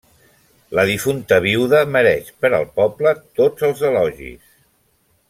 [0.77, 4.53] La difunta viuda mereix per al poble tots els elogis.